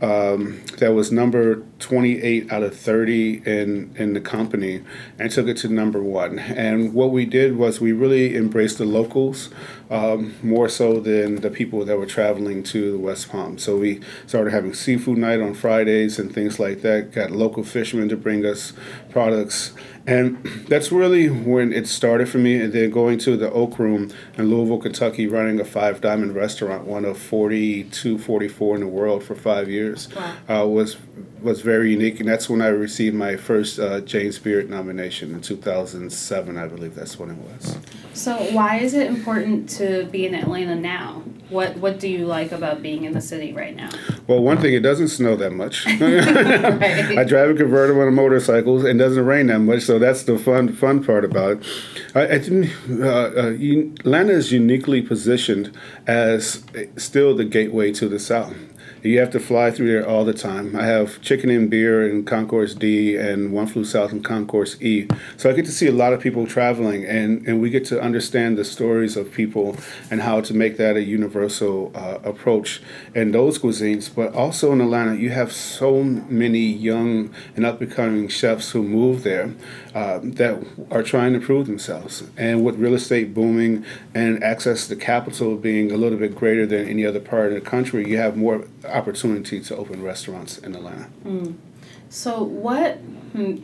[0.00, 4.82] um, that was number 28 out of 30 in, in the company
[5.18, 6.38] and took it to number one.
[6.38, 9.50] And what we did was we really embraced the locals
[9.90, 13.58] um, more so than the people that were traveling to the West Palm.
[13.58, 18.08] So we started having seafood night on Fridays and things like that, got local fishermen
[18.10, 18.72] to bring us
[19.10, 19.72] products.
[20.08, 22.58] And that's really when it started for me.
[22.60, 26.84] And then going to the Oak Room in Louisville, Kentucky, running a five diamond restaurant,
[26.84, 30.08] one of 42, 44 in the world for five years,
[30.48, 30.96] uh, was
[31.42, 32.20] was very unique.
[32.20, 36.94] And that's when I received my first uh, James Beard nomination in 2007, I believe
[36.94, 37.78] that's when it was.
[38.14, 41.22] So why is it important to be in Atlanta now?
[41.50, 43.88] What what do you like about being in the city right now?
[44.26, 45.86] Well, one thing, it doesn't snow that much.
[45.86, 50.24] I drive a convertible on a motorcycle, and it doesn't rain that much, so that's
[50.24, 51.66] the fun fun part about it.
[52.14, 53.56] I, I think uh, uh,
[54.00, 55.74] Atlanta is uniquely positioned
[56.06, 56.64] as
[56.96, 58.54] still the gateway to the South.
[59.02, 60.74] You have to fly through there all the time.
[60.74, 65.06] I have chicken and beer in Concourse D and One Flew South in Concourse E.
[65.36, 68.00] So I get to see a lot of people traveling, and, and we get to
[68.00, 69.76] understand the stories of people
[70.10, 72.82] and how to make that a universal uh, approach
[73.14, 74.12] in those cuisines.
[74.12, 78.82] But also in Atlanta, you have so many young and up and coming chefs who
[78.82, 79.54] move there
[79.94, 82.22] uh, that are trying to prove themselves.
[82.36, 86.86] And with real estate booming and access to capital being a little bit greater than
[86.88, 91.08] any other part of the country, you have more opportunity to open restaurants in Atlanta.
[92.10, 92.98] So what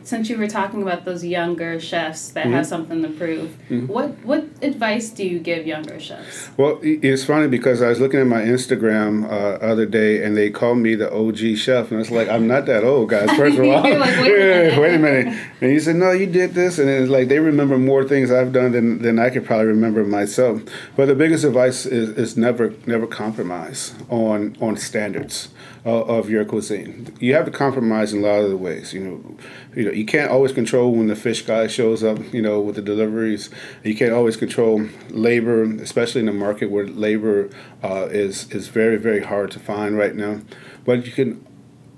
[0.03, 2.53] since you were talking about those younger chefs that Mm-hmm.
[2.53, 3.55] have something to prove,
[3.89, 6.49] what what advice do you give younger chefs?
[6.57, 10.49] Well, it's funny because I was looking at my Instagram uh, other day and they
[10.51, 13.29] called me the OG chef, and it's like I'm not that old, guys.
[13.37, 14.73] First of all, like, wait a minute.
[14.73, 15.27] Yeah, wait a minute.
[15.61, 18.53] And he said, "No, you did this," and it's like they remember more things I've
[18.53, 20.61] done than, than I could probably remember myself.
[20.95, 25.49] But the biggest advice is, is never never compromise on on standards
[25.83, 27.13] of, of your cuisine.
[27.19, 28.93] You have to compromise in a lot of the ways.
[28.93, 29.37] You know,
[29.75, 32.33] you know you can't always control when the fish guy shows up.
[32.33, 33.49] You know, with the deliveries,
[33.83, 37.49] you can't always control labor, especially in a market where labor
[37.83, 40.41] uh, is is very very hard to find right now.
[40.85, 41.45] But you can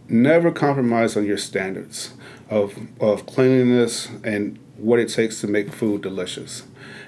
[0.09, 2.13] never compromise on your standards
[2.49, 6.63] of of cleanliness and what it takes to make food delicious.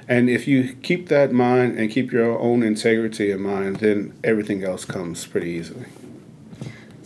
[0.07, 4.13] And if you keep that in mind and keep your own integrity in mind, then
[4.23, 5.85] everything else comes pretty easily.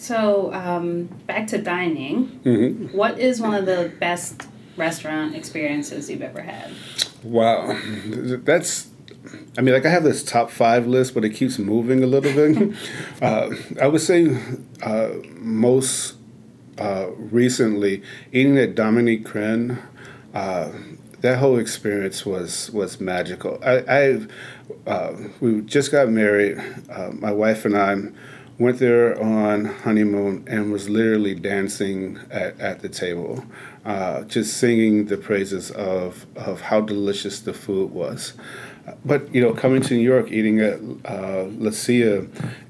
[0.04, 2.90] So, um, back to dining.
[2.92, 6.72] What is one of the best restaurant experiences you've ever had?
[7.24, 7.80] Wow,
[8.44, 8.90] that's.
[9.58, 12.34] I mean, like I have this top five list, but it keeps moving a little
[12.34, 12.76] bit.
[13.22, 14.38] uh, I would say
[14.82, 16.16] uh, most
[16.78, 19.82] uh, recently eating at Dominique Crenn.
[20.34, 20.74] Uh,
[21.22, 23.58] that whole experience was was magical.
[23.64, 24.28] I, I
[24.86, 26.62] uh, we just got married.
[26.90, 27.96] Uh, my wife and I
[28.60, 33.44] went there on honeymoon and was literally dancing at, at the table,
[33.86, 38.34] uh, just singing the praises of of how delicious the food was.
[39.06, 42.22] But you know, coming to New York, eating at uh, La Cia,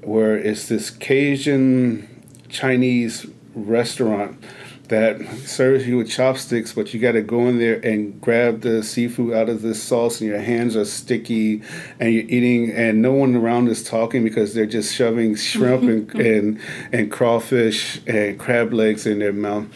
[0.02, 2.08] where it's this Cajun
[2.48, 4.42] Chinese restaurant
[4.88, 8.82] that serves you with chopsticks, but you got to go in there and grab the
[8.82, 11.62] seafood out of the sauce, and your hands are sticky,
[11.98, 16.14] and you're eating, and no one around is talking because they're just shoving shrimp and,
[16.20, 16.60] and
[16.92, 19.66] and crawfish and crab legs in their mouth.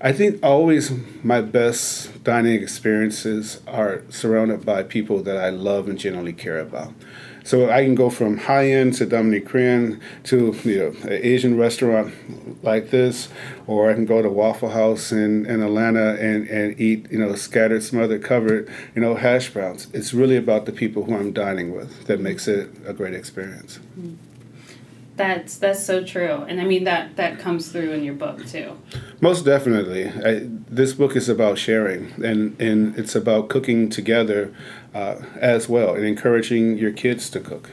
[0.00, 0.92] I think always
[1.24, 6.92] my best dining experiences are surrounded by people that I love and genuinely care about.
[7.46, 11.56] So I can go from high end to Dominique Crenn to you know an Asian
[11.56, 12.12] restaurant
[12.64, 13.28] like this,
[13.68, 17.36] or I can go to Waffle House in, in Atlanta and, and eat you know
[17.36, 19.86] scattered, smothered, covered you know hash browns.
[19.92, 23.78] It's really about the people who I'm dining with that makes it a great experience.
[23.96, 24.14] Mm-hmm.
[25.16, 28.76] That's that's so true, and I mean that that comes through in your book too.
[29.20, 30.08] Most definitely.
[30.08, 34.54] I, this book is about sharing, and, and it's about cooking together
[34.94, 37.70] uh, as well, and encouraging your kids to cook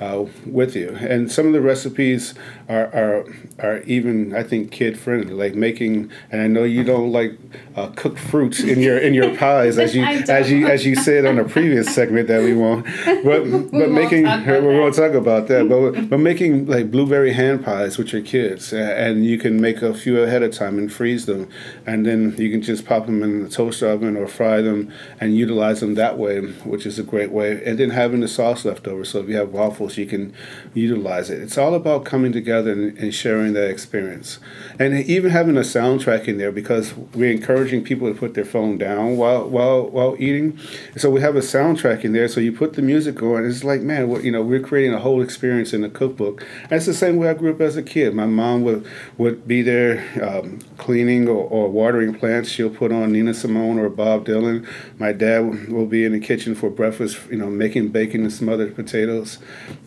[0.00, 0.96] uh, with you.
[0.96, 2.34] And some of the recipes
[2.68, 3.24] are, are,
[3.58, 6.10] are even, I think, kid friendly, like making.
[6.30, 7.38] And I know you don't like
[7.76, 11.24] uh, cooked fruits in your in your pies, as you as you as you said
[11.24, 12.84] on a previous segment that we won't.
[12.84, 15.68] But but won't making we won't talk about that.
[15.68, 19.94] But but making like blueberry hand pies with your kids, and you can make a
[19.94, 21.48] few ahead of time and freeze them,
[21.86, 25.36] and then you can just pop them in the toaster oven or fry them and
[25.36, 27.62] utilize them that way, which is a great way.
[27.64, 30.34] And then having the sauce left over, so if you have waffles, you can
[30.74, 31.40] utilize it.
[31.40, 34.38] It's all about coming together and, and sharing that experience,
[34.78, 38.78] and even having a soundtrack in there because we're encouraging people to put their phone
[38.78, 40.58] down while while while eating.
[40.96, 42.28] So we have a soundtrack in there.
[42.28, 43.44] So you put the music on.
[43.44, 46.46] It's like man, what you know, we're creating a whole experience in the cookbook.
[46.64, 48.14] And it's the same way I grew up as a kid.
[48.14, 48.86] My mom would
[49.18, 52.48] would be there um, cleaning or, or watering plants.
[52.50, 54.66] She'll put on Nina Simone or Bob Dylan.
[54.98, 57.18] My dad will be in the kitchen for breakfast.
[57.30, 59.38] You know, making bacon and smothered potatoes.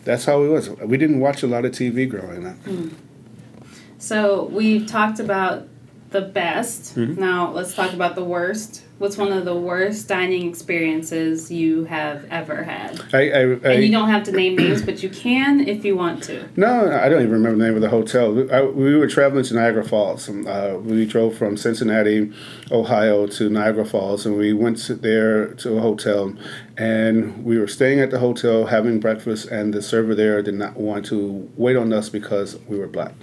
[0.04, 0.70] That's how it was.
[0.70, 2.56] We didn't watch a lot of TV growing up.
[3.98, 5.68] So we've talked about
[6.10, 6.94] the best.
[6.94, 7.20] Mm-hmm.
[7.20, 8.83] Now let's talk about the worst.
[8.98, 13.00] What's one of the worst dining experiences you have ever had?
[13.12, 15.96] I, I, I, And you don't have to name names, but you can if you
[15.96, 16.48] want to.
[16.56, 18.32] No, I don't even remember the name of the hotel.
[18.32, 20.28] We, I, we were traveling to Niagara Falls.
[20.28, 22.30] Um, Uh, we drove from Cincinnati,
[22.70, 26.32] Ohio, to Niagara Falls, and we went to there to a hotel.
[26.76, 30.76] And we were staying at the hotel, having breakfast, and the server there did not
[30.76, 33.14] want to wait on us because we were black.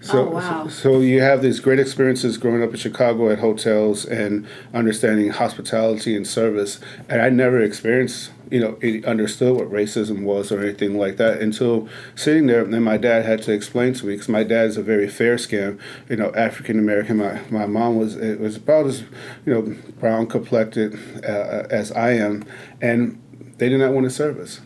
[0.00, 0.68] So, Oh, wow.
[0.68, 6.14] so you have these great experiences growing up in Chicago at hotels and understanding hospitality
[6.16, 6.78] and service.
[7.08, 11.88] And I never experienced, you know, understood what racism was or anything like that until
[12.14, 12.62] sitting there.
[12.62, 15.08] And then my dad had to explain to me because my dad is a very
[15.08, 17.16] fair skin, you know, African American.
[17.16, 19.00] My my mom was it was about as,
[19.44, 22.44] you know, brown complected uh, as I am,
[22.80, 23.20] and
[23.58, 24.60] they did not want to serve us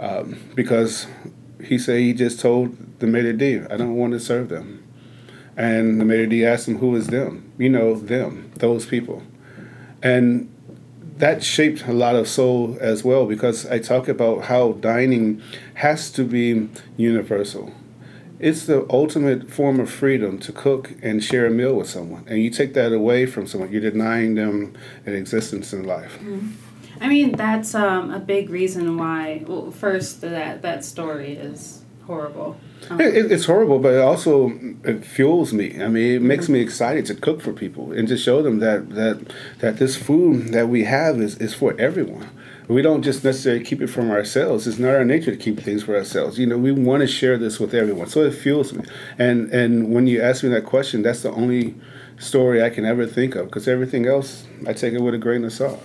[0.00, 1.06] um, because
[1.64, 4.84] he said he just told the maitre d, I don't want to serve them.
[5.56, 7.52] And the maitre d asked him, who is them?
[7.58, 9.22] You know, them, those people.
[10.02, 10.48] And
[11.16, 15.40] that shaped a lot of soul as well because I talk about how dining
[15.74, 17.72] has to be universal.
[18.40, 22.24] It's the ultimate form of freedom to cook and share a meal with someone.
[22.26, 24.74] And you take that away from someone, you're denying them
[25.06, 26.18] an existence in life.
[26.18, 26.48] Mm-hmm.
[27.02, 29.42] I mean, that's um, a big reason why.
[29.46, 32.56] Well, first, that that story is horrible.
[32.90, 34.52] Um, It, it- it's horrible, but it also
[34.84, 35.82] it fuels me.
[35.82, 38.90] I mean, it makes me excited to cook for people and to show them that
[38.90, 39.16] that
[39.58, 42.28] that this food that we have is, is for everyone.
[42.68, 44.66] We don't just necessarily keep it from ourselves.
[44.68, 46.38] It's not our nature to keep things for ourselves.
[46.38, 48.08] You know, we want to share this with everyone.
[48.08, 48.84] So it fuels me.
[49.18, 51.74] And and when you ask me that question, that's the only
[52.18, 55.44] story I can ever think of because everything else I take it with a grain
[55.44, 55.82] of salt.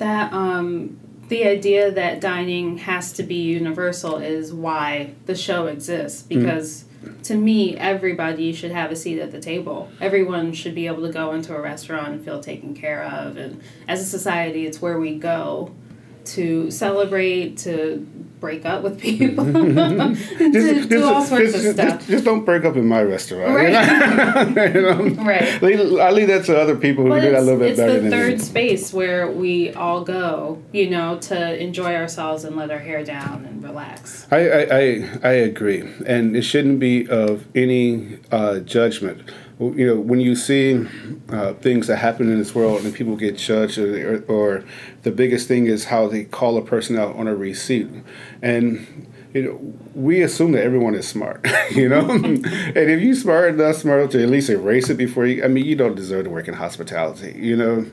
[0.00, 6.22] That um, the idea that dining has to be universal is why the show exists
[6.22, 6.84] because
[7.24, 9.90] to me, everybody should have a seat at the table.
[10.00, 13.36] Everyone should be able to go into a restaurant and feel taken care of.
[13.36, 15.72] And as a society, it's where we go
[16.26, 18.06] to celebrate, to
[18.40, 21.98] break up with people, to do all sorts of just, stuff.
[21.98, 23.54] Just, just don't break up in my restaurant.
[23.54, 24.74] Right.
[24.74, 25.22] You know?
[25.22, 25.62] Right.
[25.62, 27.94] I leave that to other people who But do that a little bit it's better
[27.94, 28.38] the than third me.
[28.38, 33.44] space where we all go, you know, to enjoy ourselves and let our hair down
[33.44, 34.26] and relax.
[34.30, 39.22] I, I, I, I agree, and it shouldn't be of any uh, judgment.
[39.60, 40.86] You know, when you see
[41.28, 44.64] uh, things that happen in this world and people get judged, or, or
[45.02, 47.88] the biggest thing is how they call a person out on a receipt,
[48.40, 53.54] and you know, we assume that everyone is smart, you know, and if you smart
[53.54, 56.24] enough, smart enough to at least erase it before you, I mean, you don't deserve
[56.24, 57.86] to work in hospitality, you know.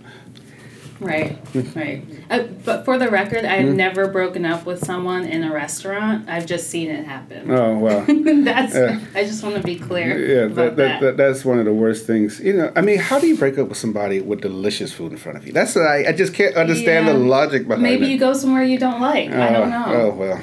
[1.00, 1.38] Right,
[1.76, 2.04] right.
[2.30, 3.76] Uh, but for the record, I've Mm-hmm.
[3.76, 6.28] never broken up with someone in a restaurant.
[6.28, 7.52] I've just seen it happen.
[7.52, 8.74] Oh well, That's.
[8.74, 9.00] Yeah.
[9.14, 10.18] I just want to be clear.
[10.18, 12.40] Yeah, that, that, that, that's one of the worst things.
[12.40, 15.18] You know, I mean, how do you break up with somebody with delicious food in
[15.20, 15.54] front of you?
[15.54, 18.10] That's what I, I just can't understand the logic behind Maybe it.
[18.10, 19.30] you go somewhere you don't like.
[19.30, 19.86] I don't Oh, know.
[20.02, 20.42] Oh well,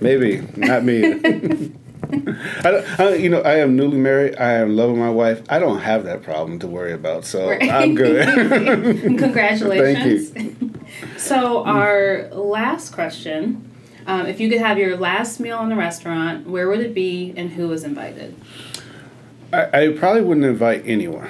[0.00, 1.72] maybe not me.
[2.64, 4.36] I, I, you know, I am newly married.
[4.36, 5.42] I am loving my wife.
[5.48, 7.70] I don't have that problem to worry about, so Right.
[7.70, 9.00] I'm good.
[9.18, 10.32] Congratulations.
[11.16, 13.66] so, our last question
[14.06, 17.34] um, if you could have your last meal in a restaurant, where would it be
[17.36, 18.36] and who was invited?
[19.52, 21.28] I, I probably wouldn't invite anyone.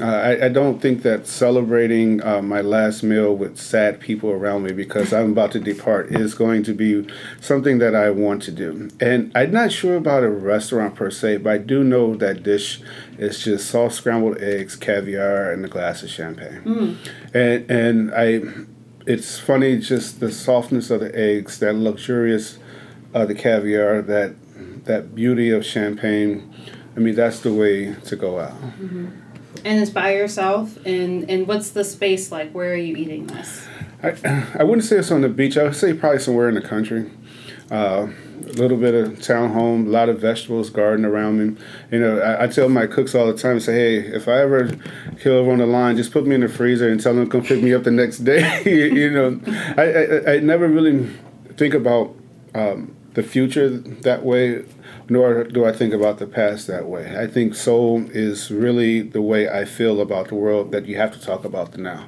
[0.00, 4.62] Uh, I, I don't think that celebrating uh, my last meal with sad people around
[4.62, 7.06] me because I'm about to depart is going to be
[7.40, 8.88] something that I want to do.
[9.00, 12.80] And I'm not sure about a restaurant per se, but I do know that dish
[13.18, 16.62] is just soft scrambled eggs, caviar, and a glass of champagne.
[17.34, 18.40] And and I,
[19.06, 22.58] it's funny just the softness of the eggs, that luxurious
[23.12, 24.34] of the caviar, that
[24.84, 26.52] that beauty of champagne.
[26.96, 28.54] I mean, that's the way to go out.
[29.64, 30.76] And it's by yourself.
[30.86, 32.52] And, and what's the space like?
[32.52, 33.66] Where are you eating this?
[34.02, 35.56] I, I wouldn't say it's on the beach.
[35.58, 37.10] I would say probably somewhere in the country.
[37.70, 38.08] Uh,
[38.50, 41.62] a little bit of town home, a lot of vegetables, garden around me.
[41.90, 44.76] You know, I, I tell my cooks all the time, say, hey, if I ever
[45.20, 47.30] kill over on the line, just put me in the freezer and tell them to
[47.30, 48.62] come pick me up the next day.
[48.64, 49.40] you, you know,
[49.76, 51.08] I, I, I never really
[51.56, 52.14] think about
[52.54, 54.64] um, the future that way,
[55.08, 57.16] nor do I think about the past that way.
[57.18, 61.12] I think soul is really the way I feel about the world that you have
[61.12, 62.06] to talk about the now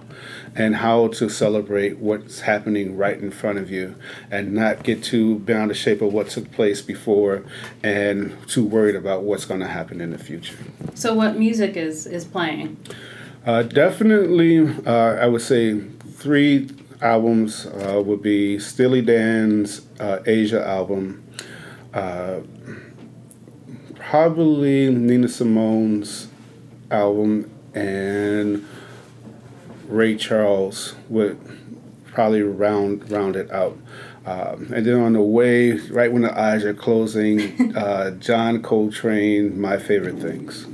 [0.55, 3.97] and how to celebrate what's happening right in front of you
[4.31, 7.43] and not get too bound to shape of what took place before
[7.83, 10.57] and too worried about what's going to happen in the future.
[10.95, 12.77] So, what music is, is playing?
[13.45, 16.69] Uh, definitely, uh, I would say three
[17.03, 21.25] albums uh, would be Steely Dan's uh, Aja album,
[21.93, 22.41] uh,
[23.97, 26.29] probably Nina Simone's
[26.91, 28.67] album, and
[29.89, 31.39] Ray Charles would
[32.07, 33.77] probably round round it out.
[34.25, 39.61] Um, and then on the way, right when the eyes are closing, uh, John Coltrane,
[39.61, 40.67] My Favorite Things.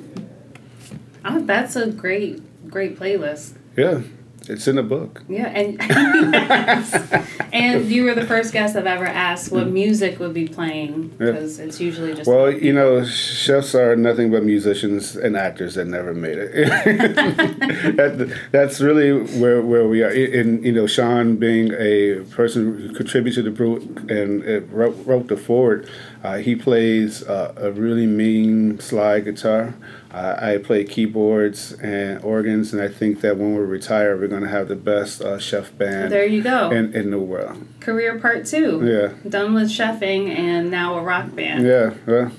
[1.24, 3.54] Oh, that's a great, great playlist.
[3.76, 4.02] Yeah,
[4.46, 5.22] it's in the book.
[5.28, 5.80] Yeah, and
[7.52, 11.58] and you were the first guest I've ever asked what music would be playing because
[11.58, 16.14] it's usually just Well, you know, chefs are nothing but musicians and actors that never
[16.14, 16.52] made it.
[17.96, 20.08] that, that's really where, where we are.
[20.08, 24.96] And, you know, Sean being a person who contributed to the book and uh, wrote,
[25.06, 25.88] wrote the foreword,
[26.22, 29.74] uh, he plays uh, a really mean slide guitar.
[30.10, 34.42] Uh, I play keyboards and organs, and I think that when we retire, we're going
[34.42, 36.70] to have the best uh, chef band there you go.
[36.70, 37.62] in, in the world.
[37.80, 38.80] Career part two.
[38.84, 39.28] Yeah.
[39.28, 41.66] Done with chefing and now a rock band.
[41.66, 42.32] Yeah, well,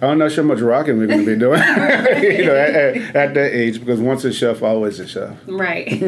[0.00, 1.60] I'm not sure how much rocking we're going to be doing,
[2.22, 5.36] you know, at, at, at that age, because once a chef, always a chef.
[5.46, 6.02] Right.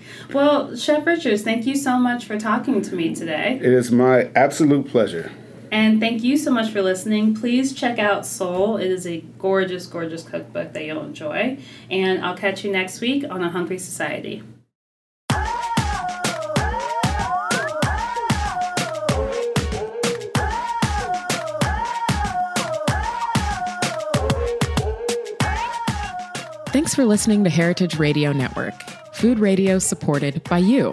[0.32, 3.56] well, Chef Richards, thank you so much for talking to me today.
[3.56, 5.30] It is my absolute pleasure.
[5.70, 7.34] And thank you so much for listening.
[7.34, 8.76] Please check out Soul.
[8.76, 11.58] It is a gorgeous, gorgeous cookbook that you'll enjoy.
[11.90, 14.42] And I'll catch you next week on A Hungry Society.
[26.70, 28.74] Thanks for listening to Heritage Radio Network,
[29.12, 30.92] food radio supported by you.